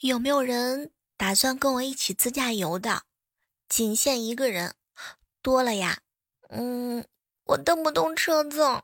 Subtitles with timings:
[0.00, 3.04] 有没有人打算跟我一起自驾游的？
[3.68, 4.74] 仅限一个人，
[5.40, 6.00] 多了呀。
[6.50, 7.04] 嗯，
[7.44, 8.82] 我蹬不动车子。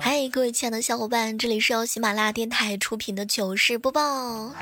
[0.00, 4.54] 嗨，各位亲爱的小伙伴，这里是由喜马拉雅电台出品的糗事播报。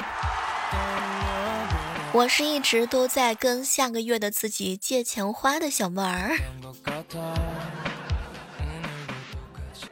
[2.15, 6.39] 我是一直都在跟下个月的自己借钱花的小妹儿。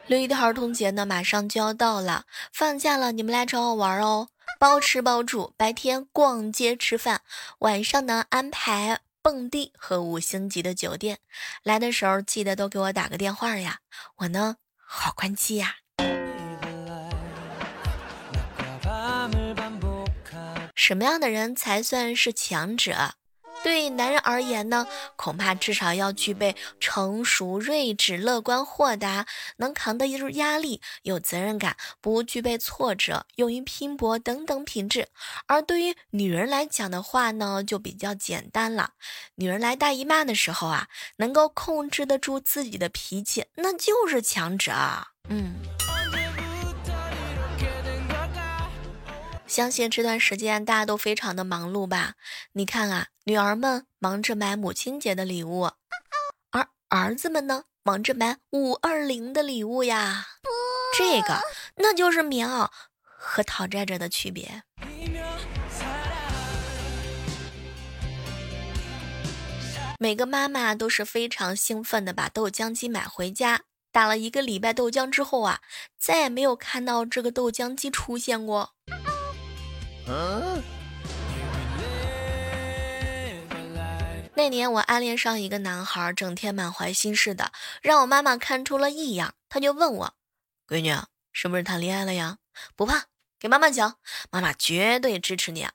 [0.06, 4.28] 六一的儿童节呢，马上就要到了，放假了，你们来找我玩哦，
[4.60, 7.22] 包吃包住，白天逛街吃饭，
[7.58, 11.18] 晚上呢安排蹦迪和五星级的酒店。
[11.64, 13.80] 来的时候记得都给我打个电话呀，
[14.18, 15.81] 我呢好关机呀。
[20.84, 23.12] 什么样的人才算是强者？
[23.62, 29.24] 对男人而言呢，恐怕至少要具备成熟、睿智、乐观、豁达，
[29.58, 35.06] 能扛得住压力，有责任感，不具备挫折，勇于拼搏等等品质。
[35.46, 38.94] 而对于女人来讲的话呢，就比较简单了。
[39.36, 44.72] 女人来大姨妈的时候啊，能够控制得住自己的脾气，那就是强者。
[45.28, 45.54] 嗯。
[49.52, 52.14] 相信这段时间大家都非常的忙碌吧？
[52.52, 55.72] 你看啊，女儿们忙着买母亲节的礼物，
[56.52, 60.24] 而儿子们呢，忙着买五二零的礼物呀。
[60.96, 61.38] 这个
[61.76, 62.70] 那就是棉袄
[63.02, 64.62] 和讨债者的区别。
[69.98, 75.60] 每个妈妈都是非常兴奋的把豆浆机买回家，打了一个礼拜豆浆之后啊，
[75.98, 78.72] 再也没有看到这个豆浆机出现过。
[84.34, 89.34] 那年我暗恋上一个男孩，整天满怀心事的，让我妈妈看出了异样。
[89.48, 90.14] 他就问我
[90.66, 90.96] ：“闺女，
[91.32, 92.38] 是不是谈恋爱了呀？”
[92.74, 93.04] 不怕，
[93.38, 93.98] 给妈妈讲，
[94.30, 95.68] 妈妈绝对支持你。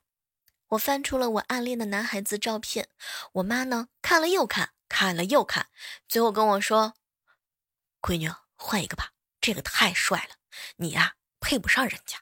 [0.69, 2.89] 我翻出了我暗恋的男孩子照片，
[3.33, 5.67] 我妈呢看了又看，看了又看，
[6.09, 6.95] 最后跟我说
[8.01, 10.35] ：“闺女，换一个吧，这个太帅了，
[10.75, 12.19] 你呀配不上人家。”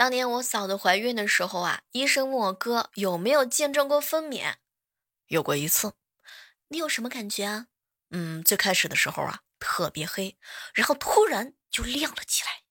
[0.00, 4.54] 当年我嫂子怀孕的时候啊，医生问我哥有没有见证过分娩，
[5.26, 5.92] 有过一次。
[6.68, 7.66] 你有什么感觉啊？
[8.08, 10.38] 嗯，最开始的时候啊，特别黑，
[10.72, 12.62] 然后突然就亮了起来。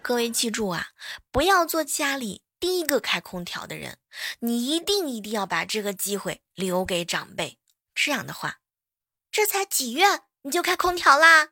[0.00, 0.92] 各位记住啊，
[1.30, 3.98] 不要做家里第一个开空调的人，
[4.38, 7.58] 你一定一定要把这个机会留给长辈。
[7.94, 8.60] 这样的话，
[9.30, 11.50] 这才几月你就开空调啦？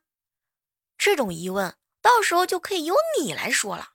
[1.04, 3.88] 这种疑问，到时候就可以由你来说了。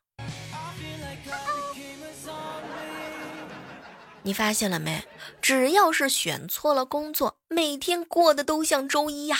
[4.23, 5.07] 你发现了没？
[5.41, 9.38] 只要是选错了工作，每天过得都像周一呀。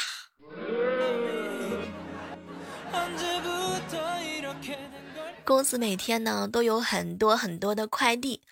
[5.44, 8.44] 公司每天呢都有很多很多的快递，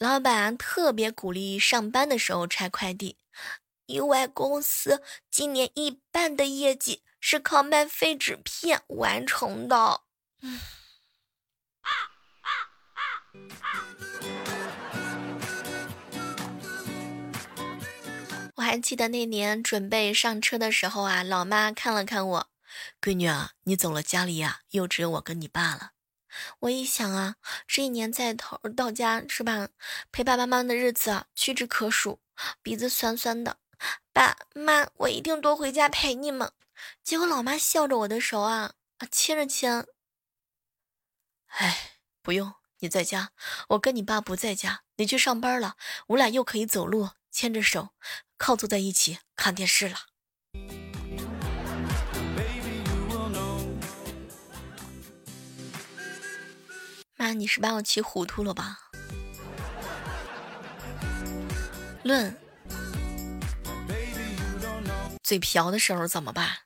[0.00, 3.18] 老板特别鼓励上班的时候拆快递，
[3.86, 7.04] 因为公司今年一半的业绩。
[7.26, 10.02] 是靠卖废纸片完成的。
[10.42, 10.60] 嗯
[18.56, 22.50] 我还记得那年准备上车的时候啊，老妈看了看我，
[23.00, 25.92] 闺女啊，你走了，家里呀又只有我跟你爸了。
[26.60, 27.36] 我一想啊，
[27.66, 29.70] 这一年在头到家是吧，
[30.12, 32.20] 陪爸爸妈妈的日子啊屈指可数，
[32.60, 33.56] 鼻子酸酸的。
[34.12, 36.52] 爸妈，我一定多回家陪你们。
[37.02, 39.86] 结果老妈笑着我的手啊啊牵着牵，
[41.46, 43.30] 哎，不用，你在家，
[43.68, 45.76] 我跟你爸不在家，你去上班了，
[46.08, 47.90] 我俩又可以走路，牵着手，
[48.36, 49.98] 靠坐在一起看电视了。
[57.16, 58.78] 妈，你是把我气糊涂了吧？
[62.02, 62.43] 论。
[65.24, 66.58] 嘴瓢的时候怎么办？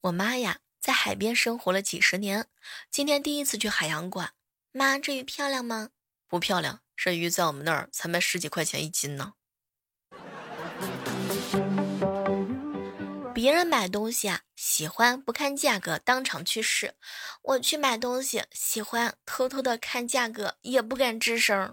[0.00, 2.46] 我妈呀，在海边生活了几十年，
[2.90, 4.30] 今天第一次去海洋馆。
[4.72, 5.90] 妈，这鱼漂亮吗？
[6.26, 9.34] 不漂亮，这鱼在我们那儿才卖十几块钱一斤呢。
[13.40, 16.94] 别人买东西啊，喜欢不看价格当场去试；
[17.42, 21.72] 我去买东西，喜欢偷偷的看价格，也不敢吱声。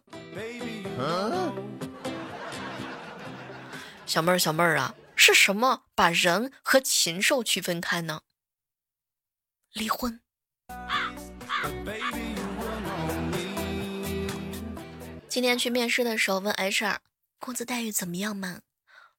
[4.06, 8.22] 小妹儿，小妹儿啊，是什么把人和禽兽区分开呢？
[9.74, 10.22] 离婚。
[15.28, 16.98] 今天去面试的时候问 HR，
[17.40, 18.60] 工资待遇怎么样嘛？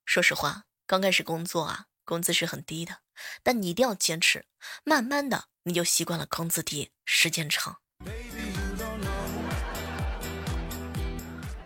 [0.05, 2.99] 说实话，刚开始工作啊，工资是很低的，
[3.43, 4.45] 但你一定要坚持，
[4.85, 7.81] 慢慢的你就习惯了工资低，时间长。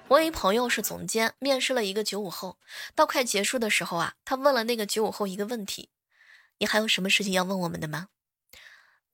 [0.08, 2.58] 我一朋友是总监，面试了一个九五后，
[2.96, 5.92] 到快结束的时候啊，他问了那个九五后一个问题
[6.58, 8.08] ：“你还有什么事情要问我们的吗？”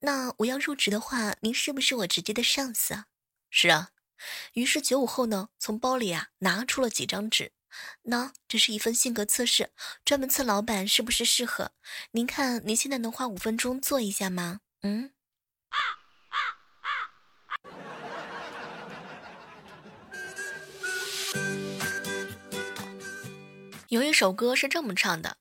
[0.00, 3.04] 那我要入职的话，您是不是我直接的上司啊？
[3.50, 3.90] 是啊。
[4.54, 7.52] 于是九五后呢，从包里啊拿出了几张纸，
[8.04, 9.70] 喏这是一份性格测试，
[10.04, 11.72] 专门测老板是不是适合。
[12.12, 14.60] 您看，您现在能花五分钟做一下吗？
[14.82, 15.12] 嗯。
[23.88, 25.38] 有一首歌是这么唱的。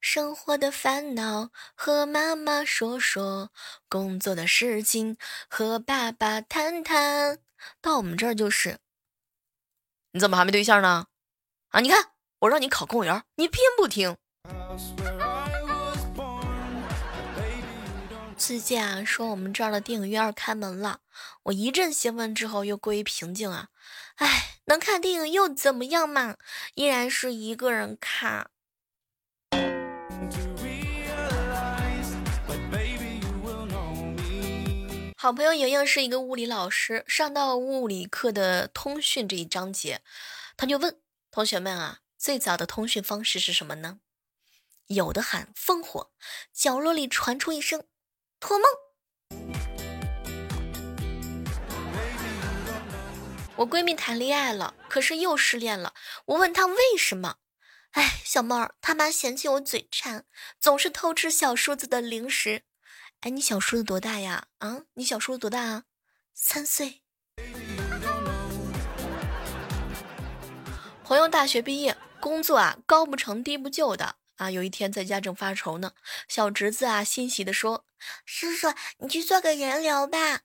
[0.00, 3.50] 生活的烦恼和妈妈说说，
[3.88, 5.16] 工作的事情
[5.48, 7.38] 和爸爸谈谈。
[7.80, 8.78] 到我们这儿就是，
[10.12, 11.06] 你怎么还没对象呢？
[11.70, 14.16] 啊，你看我让你考公务员，你偏不听。
[18.36, 21.00] 最近啊，说我们这儿的电影院开门了，
[21.44, 23.68] 我一阵兴奋之后又归于平静啊。
[24.16, 26.36] 哎，能看电影又怎么样嘛？
[26.74, 28.50] 依然是一个人看。
[35.18, 40.00] 好朋友莹莹是一个物理老师，上到物理课的通讯这一章节，
[40.56, 40.96] 他就问
[41.36, 44.00] 同学们啊，最早的通讯方式是什么呢？
[44.86, 46.10] 有的喊烽火，
[46.50, 47.84] 角落里传出一声
[48.40, 48.66] 托梦。
[53.56, 55.92] 我闺蜜谈恋爱了，可是又失恋了。
[56.24, 57.36] 我问她为什么？
[57.90, 60.24] 哎，小妹儿，他妈嫌弃我嘴馋，
[60.58, 62.62] 总是偷吃小叔子的零食。
[63.20, 64.46] 哎，你小叔子多大呀？
[64.60, 65.84] 啊，你小叔子多大啊？
[66.32, 67.02] 三岁。
[71.06, 74.50] 朋友大学毕业，工作啊高不成低不就的啊。
[74.50, 75.92] 有一天在家正发愁呢，
[76.26, 77.84] 小侄子啊欣喜地说
[78.26, 80.40] ：“叔叔，你去做个人流吧。”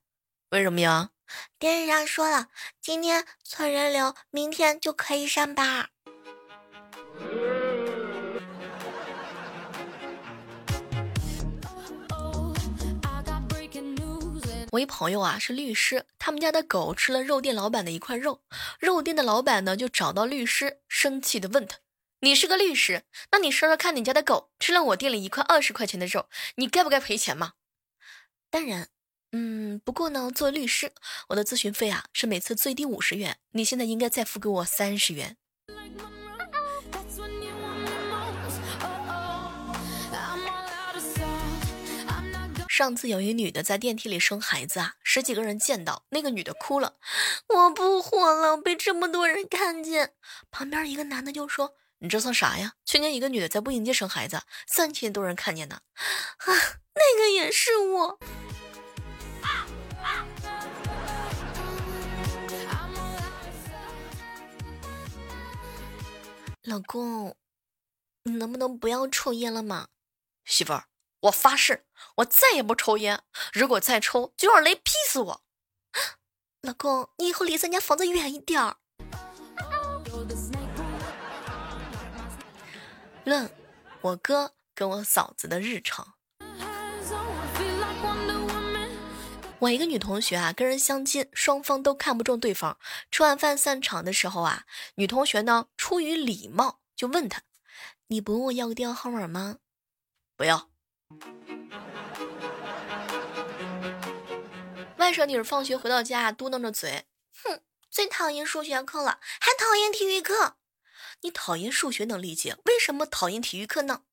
[0.51, 1.09] 为什么呀？
[1.57, 2.49] 电视上说了，
[2.79, 5.89] 今天做人流，明天就可以上班。
[14.71, 18.41] 我一朋友啊是律师，他们家的狗吃了肉店老板的一块肉，
[18.79, 21.79] 肉店的老板呢就找到律师，生气的问他
[22.21, 27.53] ：“你是个律师，那你说说看你家的狗吃了我店里一块二十块钱的肉，你该不该赔钱吗？”
[28.49, 28.87] 当然，
[29.33, 30.93] 嗯，不过呢，作为律师，
[31.27, 35.35] 我的咨询费啊是每次最低五十元，你现在应该再付给我三十元。
[42.81, 46.95] 上次有一女的在电梯里生孩子啊，十几个人见到那个女的哭了，
[47.47, 50.15] 我不活了，被这么多人看见。
[50.49, 52.73] 旁边一个男的就说：“你这算啥呀？
[52.83, 55.81] 去年一个女的在步行街生孩子，三千多人看见呢。”
[56.41, 56.47] 啊，
[56.95, 58.19] 那个也是我。
[66.63, 67.35] 老公，
[68.23, 69.89] 你能不能不要抽烟了嘛？
[70.43, 70.85] 媳妇儿。
[71.21, 71.85] 我发誓，
[72.15, 73.21] 我再也不抽烟。
[73.53, 75.43] 如果再抽，就让雷劈死我。
[76.61, 78.77] 老公，你以后离咱家房子远一点儿。
[83.23, 83.51] 论
[84.01, 86.15] 我哥跟我嫂子的日常。
[89.59, 92.79] 我一个女同学啊，跟人相亲，双方都看不中对方。
[93.11, 97.43] 吃完饭散场的时候啊，女同学呢出于礼貌就问他
[98.09, 99.59] ：“你不问我要个电话号码吗？”
[100.35, 100.70] 不要。
[104.97, 107.05] 外甥女儿放学回到家，嘟囔着嘴
[107.43, 110.57] ：“哼，最讨厌数学课了，还讨厌体育课。
[111.21, 114.03] 你讨厌数学能理解，为什么讨厌体育课呢？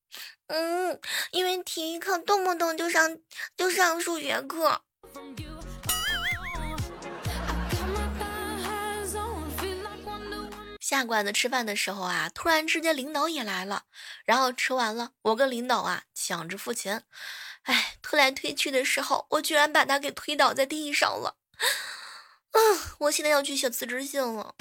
[0.46, 1.00] 嗯，
[1.32, 3.18] 因为体育课动不动就上
[3.56, 4.82] 就上数学课。”
[10.88, 13.82] 下馆子吃饭的时候啊，突然之间领导也来了，
[14.24, 17.04] 然后吃完了，我跟领导啊抢着付钱，
[17.64, 21.36] 哎，推来推去的时候，我居然把他给推倒在地上了，
[22.52, 24.54] 嗯，我现在要去写辞职信了。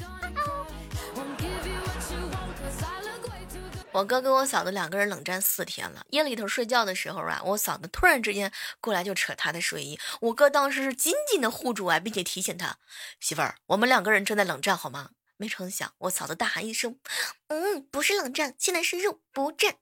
[3.93, 6.05] 我哥跟我嫂子两个人冷战四天了。
[6.09, 12.75] 夜里头睡觉的时候啊，我嫂子突然之间过来就扯他的睡衣，我哥当时是紧紧的护住啊，并且提醒他
[13.21, 15.11] 媳妇儿，我们两个人正在冷战，好吗？
[15.37, 16.99] 没成想，我嫂子大喊一声
[17.47, 19.77] ：“嗯，不是冷战，现在是肉不战。”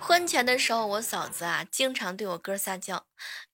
[0.00, 3.06] 婚前的时候，我嫂子啊，经常对我哥撒娇：“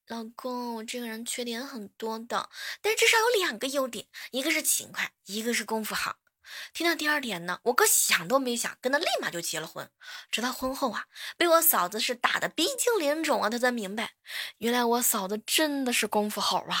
[0.07, 2.49] 老公，我这个人缺点很多的，
[2.81, 6.17] 但至少有两个优点，一个是勤快，一个是功夫好。”
[6.73, 9.89] 听到第二点呢，我哥想都没想，跟他立马就结了婚。
[10.31, 11.05] 直到婚后啊，
[11.37, 14.11] 被我嫂子是打的鼻青脸肿啊，他才明白，
[14.57, 16.77] 原来我嫂子真的是功夫好啊。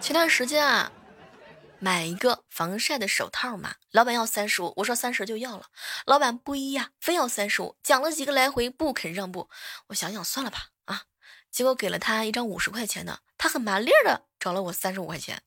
[0.00, 0.92] 前段时间啊。
[1.80, 5.66] 买一个防晒的手套嘛，老板要三十五，我说三十就要了，
[6.06, 9.50] 老板不依呀，非要三十五，讲了几个来回不肯让步，
[9.88, 10.68] 我想想算了吧，
[11.54, 15.40] 结果给了他一张五十块钱的，他很麻利的找了我三十五块钱。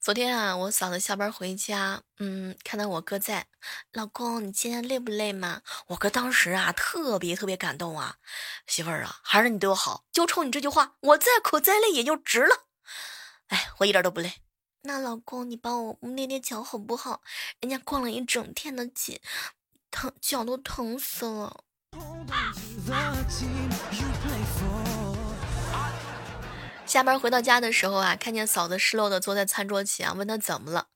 [0.00, 3.46] 昨天啊，我嫂子下班回家，嗯，看到我哥在，
[3.92, 5.62] 老公，你今天累不累嘛？
[5.86, 8.16] 我哥当时啊，特别特别感动啊，
[8.66, 12.64] 媳妇儿啊，还是你对我好，就冲你这句话，我再苦再累也就值了。
[13.46, 14.43] 哎，我一点都不累。
[14.86, 17.22] 那老公，你帮我捏捏脚好不好？
[17.60, 19.22] 人家逛了一整天的街，
[19.90, 21.64] 疼，脚都疼死了。
[26.84, 30.88] 下班回到家的时候啊，看见嫂子失落的坐在餐桌前，问她怎么了。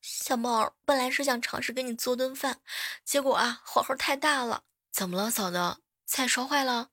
[0.00, 2.60] 小猫本来是想尝试给你做顿饭，
[3.04, 4.62] 结果啊火候太大了。
[4.90, 5.76] 怎么了，嫂子？
[6.06, 6.88] 菜烧坏了？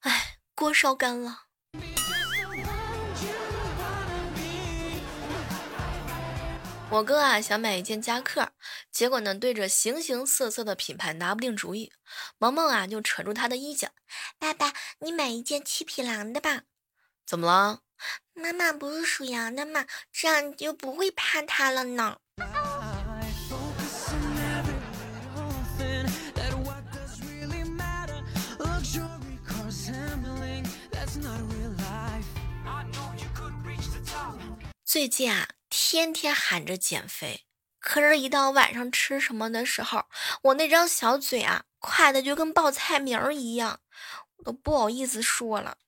[0.00, 1.45] 哎，锅烧干了。
[6.88, 8.52] 我哥啊想买一件夹克，
[8.92, 11.92] 结果呢对着形形色色的品牌拿不定主意。
[12.38, 13.88] 萌萌啊就扯住他的衣角，
[14.38, 16.62] 爸爸，你买一件七匹狼的吧。
[17.26, 17.80] 怎么了？
[18.34, 19.84] 妈妈不是属羊的吗？
[20.12, 22.18] 这样你就不会怕它了呢。
[34.84, 35.46] 最近啊，
[35.96, 37.46] 天天喊着减肥，
[37.80, 40.04] 可是，一到晚上吃什么的时候，
[40.42, 43.80] 我那张小嘴啊，快的就跟报菜名儿一样，
[44.36, 45.78] 我都不好意思说了。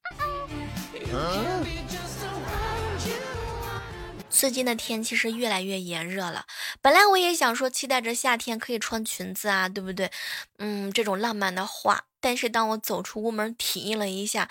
[4.30, 6.46] 最近的天气是越来越炎热了，
[6.80, 10.10] 本来我也想说期待着夏天可以穿裙子啊，对不对？
[10.56, 14.48] 嗯，这种浪漫的话，但是当我走出屋门体验了一下，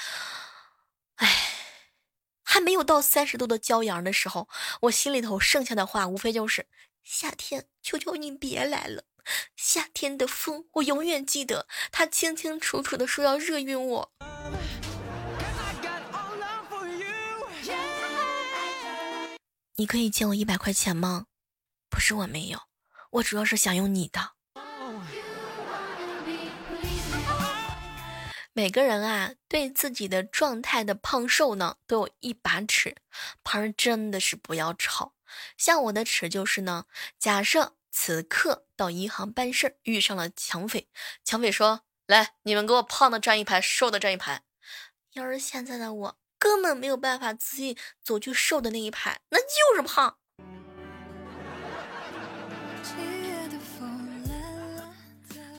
[2.58, 4.50] 还没有到三十度的骄阳的时候，
[4.82, 6.66] 我心里头剩下的话无非就是
[7.04, 9.04] 夏天，求求你别来了。
[9.56, 14.12] 夏天的风，我永远记得，它清清楚楚的说要热晕我。
[19.76, 21.28] 你可以借我一百块钱吗？
[21.92, 22.62] 不是我没有，
[23.12, 24.37] 我主要是想用你的。
[28.58, 32.96] 每个人啊，对自己的状态的胖瘦呢，都有一把尺，
[33.44, 35.14] 旁人真的是不要吵。
[35.56, 36.86] 像我的尺就是呢，
[37.20, 40.88] 假设此刻到银行办事遇上了抢匪，
[41.24, 44.42] 抢匪说：“来，你们给我胖的站一排，瘦的站一排。”
[45.14, 46.18] 要是现在的我。
[46.40, 50.18] 根本没有办法自己走去瘦的那一排，那就是胖。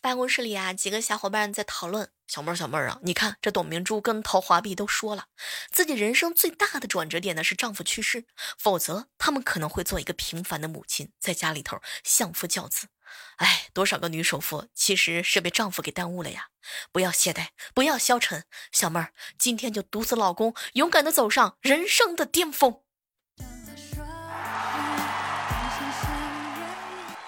[0.01, 5.27] 办公室里啊，几个小伙伴在讨论：“小妹儿，小妹儿啊，你看这董明珠跟陶华碧都说了，
[5.71, 8.27] 自己人生最大的转折点呢是丈夫去世，
[8.59, 12.89] 否则他们可能会做一个平凡的母亲，在家里头相夫教子。”
[13.37, 16.49] 哎，多少个女首富其实是被丈夫给耽误了呀！
[16.93, 22.83] 不要懈怠，不要消沉，小妹儿，今天就毒死老公，勇敢的走上人生的巅峰。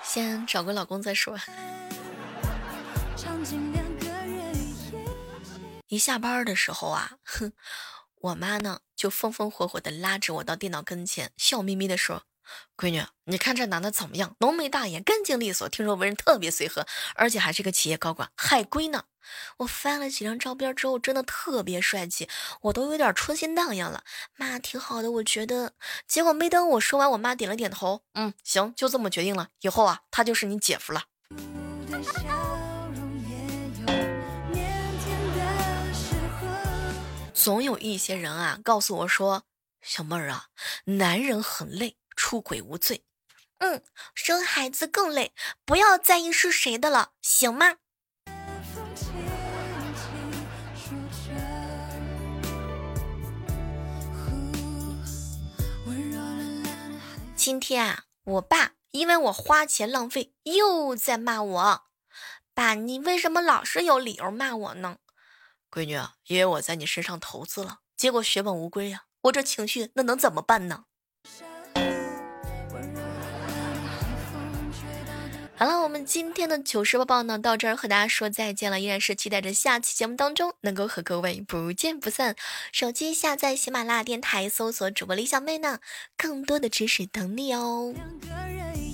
[0.02, 1.38] 先找个老公再说。
[5.88, 7.52] 一下班的时候啊，哼，
[8.20, 12.22] 我妈呢就风风火火的拉着我到电脑跟前，笑眯眯的说。
[12.76, 14.34] 闺女，你看这男的怎么样？
[14.40, 19.04] 浓眉大眼，干净利索，听说为人特别随和，而且还是个企业高管，海归呢。
[19.58, 22.28] 我翻了几张照片之后，真的特别帅气，
[22.62, 24.02] 我都有点春心荡漾了。
[24.36, 25.74] 妈，挺好的，我觉得。
[26.08, 29.50] 结果没等我说完，我妈点了点头，嗯，行，就这么决定了。
[29.60, 31.04] 以后啊，他就是你姐夫了。
[37.42, 39.44] 总有一些人啊告诉我说
[39.80, 40.48] ：“小妹儿啊，
[40.84, 43.06] 男人很累，出轨无罪。”
[43.60, 43.82] 嗯，
[44.14, 45.32] 生孩子更累，
[45.64, 47.76] 不要在意是谁的了，行吗？
[57.34, 61.84] 今天啊，我爸因为我花钱浪费，又在骂我。
[62.52, 64.98] 爸，你为什么老是有理由骂我呢？
[65.70, 65.96] 闺女，
[66.26, 69.04] 因为我在你身上投资了，结果血本无归呀！
[69.22, 70.84] 我这情绪那能怎么办呢？
[75.54, 78.80] 好了，我们今天的糗事播报呢，到这儿和大家说再见了。
[78.80, 82.34] 依然是期待着下期节目当中能够和各位不见不散。
[82.72, 85.80] 手机下载喜马拉雅电台，搜索主播李小妹呢，
[86.16, 87.92] 更多的知识等你哦。
[87.94, 88.89] 两个人